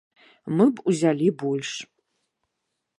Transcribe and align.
Мы 0.59 0.65
б 0.77 0.87
узялі 0.93 1.27
больш. 1.45 1.71